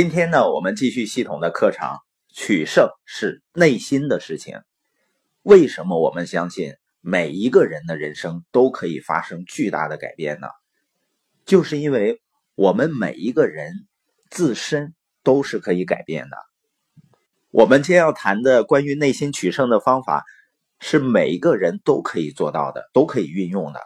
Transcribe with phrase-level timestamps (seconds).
[0.00, 1.88] 今天呢，我们继续系统的课程。
[2.32, 4.60] 取胜是内心的事情。
[5.42, 10.46] 为什么我们相信每一个人的人生都可以发生巨大的改变呢？
[11.46, 12.22] 就是因为
[12.54, 13.72] 我们每一个人
[14.30, 16.36] 自身都是可以改变的。
[17.50, 20.24] 我们今天要谈的关于内心取胜的方法，
[20.78, 23.80] 是每一个人都可以做到的，都可以运用的。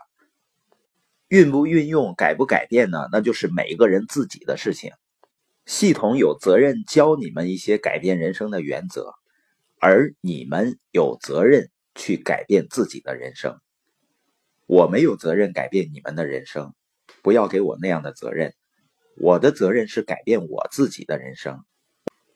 [1.29, 3.09] 运不运用、改不改变呢？
[3.11, 4.93] 那就是每一个人自己的事情。
[5.73, 9.15] 系统有责任教你们一些改变人生的原则，
[9.81, 13.59] 而你们有责任去改变自己的人生。
[14.67, 16.75] 我没有责任改变你们的人生，
[17.23, 18.53] 不要给我那样的责任。
[19.17, 21.65] 我的责任是改变我自己的人生。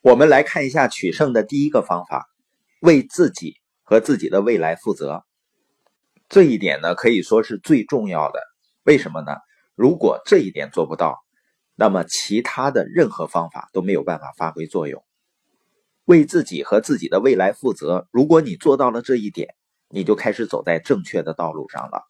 [0.00, 2.26] 我们来看一下取胜的第一个方法：
[2.80, 5.24] 为自己和自己的未来负责。
[6.30, 8.40] 这一点呢，可以说是最重要的。
[8.84, 9.37] 为什么呢？
[9.74, 11.18] 如果这一点做不到，
[11.76, 15.04] 那么其他的任何方法都没有办法发挥作用。
[16.06, 18.09] 为自己和自己的未来负责。
[18.12, 19.54] 如果你做到了这一点，
[19.88, 22.02] 你就开始走在正确的道路上了。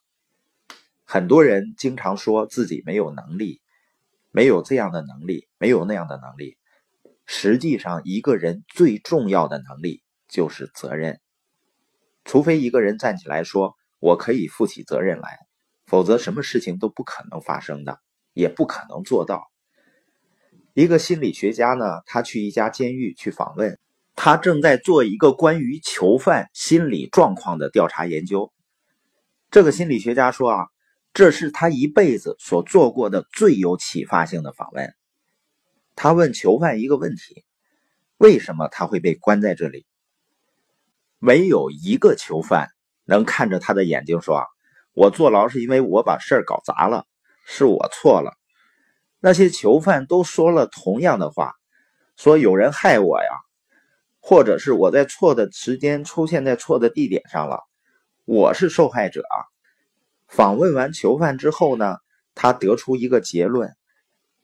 [1.03, 3.61] 很多人经常说自己没有能力，
[4.31, 6.57] 没有这样的能力，没有那样的能力。
[7.25, 11.19] 实际上，一个人最重要的能力就是责任。
[12.23, 15.39] 除非一个人站起来说：“我可以负起责任来”，
[15.87, 17.99] 否则什么事情都不可能发生的，
[18.33, 19.49] 也不可能做到。
[20.77, 23.79] 一个心理学家呢，他去一家监狱去访问，
[24.13, 28.53] 他正在做一个关于囚犯心理状况的调查研究。
[29.49, 30.67] 这个心理学家说啊，
[31.15, 34.93] 这是他一辈子所做过的最有启发性的访问。
[35.95, 37.43] 他问囚犯一个问题：
[38.17, 39.87] 为什么他会被关在这里？
[41.17, 42.69] 没有一个囚犯
[43.03, 44.45] 能看着他的眼睛说
[44.93, 47.07] ：“我坐牢是因为我把事儿搞砸了，
[47.47, 48.33] 是我错了。”
[49.27, 51.51] 那些囚犯都说了同样的话，
[52.15, 53.29] 说有人害我呀，
[54.21, 57.59] 或者是我在错的时间出现在错的地点上了，
[58.23, 59.35] 我是受害者啊。
[60.29, 61.97] 访问完囚犯之后呢，
[62.35, 63.75] 他得出一个结论。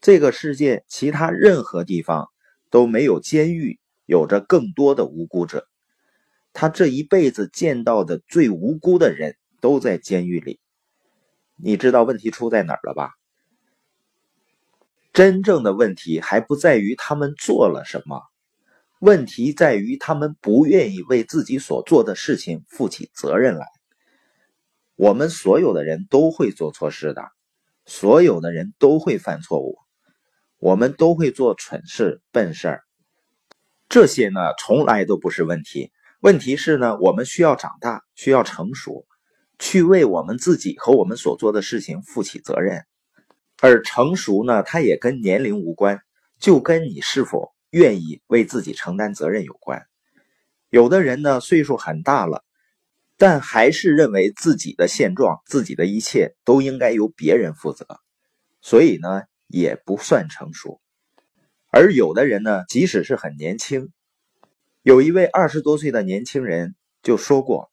[0.02, 2.28] 这个世界其他任何地方
[2.68, 5.66] 都没有监狱有着更多的无辜者。
[6.52, 10.60] 他这一辈子见到的最无辜的人都在监狱里。
[11.56, 13.12] 你知道问题出在哪儿了吧？
[15.14, 18.20] 真正的问题还不在于他们做了什么，
[18.98, 23.64] 问题在于他们不愿意为自己所做的事情负起责任来。
[24.96, 27.22] 我们所有的人都会做错事的，
[27.86, 29.76] 所有的人都会犯错误。
[30.58, 32.82] 我们都会做蠢事、笨事儿，
[33.88, 35.92] 这些呢从来都不是问题。
[36.18, 39.06] 问题是呢，我们需要长大，需要成熟，
[39.60, 42.84] 去为我们自己和我们所做的事情负起责任。
[43.64, 46.02] 而成熟呢，它也跟年龄无关，
[46.38, 49.86] 就跟你是否愿意为自己承担责任有关。
[50.68, 52.44] 有的人呢，岁数很大了，
[53.16, 57.86] 但还是认为自己的现状、自己的一切都应该由别人负责，
[58.60, 59.22] 所以呢。
[59.46, 60.80] 也不算成熟，
[61.70, 63.92] 而有的人呢，即使是很年轻，
[64.82, 67.70] 有一位二十多岁的年轻人就说过：“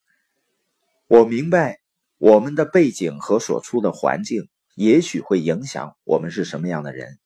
[1.07, 1.79] 我明白
[2.17, 7.19] 我们的背景和所处的环境也许会影响我们是什么样的人，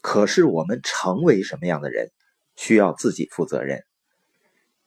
[0.00, 2.10] 可是我们成为什么样的人，
[2.56, 3.84] 需要自己负责任。”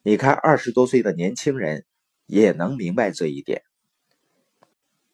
[0.03, 1.85] 你看，二十多岁的年轻人
[2.25, 3.63] 也能明白这一点，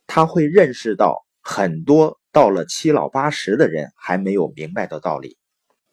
[0.08, 2.20] 他会认识到很多。
[2.36, 5.38] 到了七老八十的人还没有明白的道理，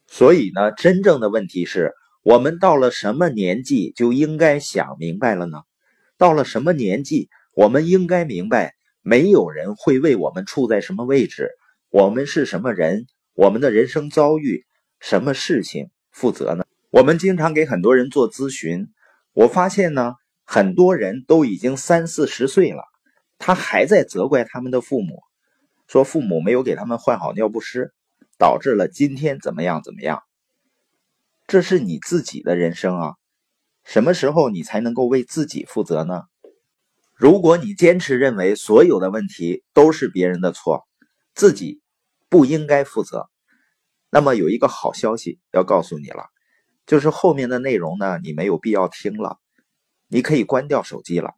[0.08, 1.92] 所以呢，真正的问题是
[2.24, 5.62] 我们到了什么年纪就应该想明白了呢？
[6.18, 11.50] 到了什么年纪，我们应该明白，没有人会为我们处在什么位置，
[11.90, 14.64] 我们是什么人，我们的人生遭遇
[15.00, 16.64] 什么事情负责呢？
[16.90, 18.88] 我们经常给很多人做咨询，
[19.32, 20.14] 我发现呢，
[20.44, 22.84] 很多人都已经三四十岁了，
[23.38, 25.20] 他还在责怪他们的父母。
[25.88, 27.92] 说父母没有给他们换好尿不湿，
[28.38, 30.22] 导致了今天怎么样怎么样？
[31.46, 33.14] 这是你自己的人生啊！
[33.84, 36.22] 什么时候你才能够为自己负责呢？
[37.22, 40.88] 如果你坚持认为所有的问题都是别人的错，
[41.36, 41.80] 自己
[42.28, 43.30] 不应该负责，
[44.10, 46.24] 那么有一个好消息要告诉你了，
[46.84, 49.38] 就是后面的内容呢，你没有必要听了，
[50.08, 51.32] 你可以关掉手机了，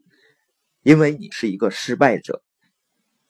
[0.83, 2.43] 因为你是一个失败者。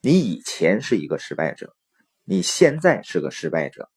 [0.00, 1.74] 你以前是一个失败者，
[2.22, 3.90] 你现在是个失败者，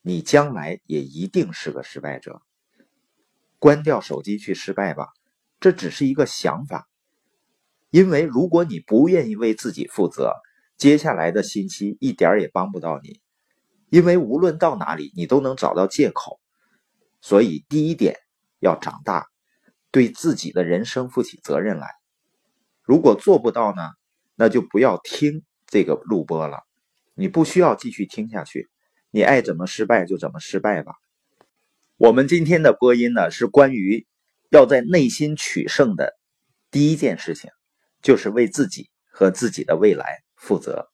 [0.00, 2.40] 你将来也一定是个失败者。
[3.58, 5.08] 关掉手机去失败吧，
[5.58, 6.86] 这只是一个想法。
[7.90, 10.32] 因为如果你不愿意为自己负责，
[10.76, 13.20] 接下来的信息一点儿也帮不到你。
[13.88, 16.40] 因为无论到哪里，你都能找到借口。
[17.22, 18.16] 所以，第一点
[18.60, 19.26] 要长大，
[19.90, 21.88] 对自己的人生负起责任来。
[22.82, 23.82] 如果做不到呢，
[24.34, 26.58] 那就不要听这个录播了，
[27.14, 28.68] 你不需要继续听下去，
[29.10, 30.92] 你爱怎么失败就怎么失败吧。
[31.96, 34.06] 我们今天的播音呢，是关于
[34.50, 36.12] 要在内心取胜的
[36.70, 37.50] 第一件事情，
[38.06, 40.92] 就是为自己和自己的未来负责。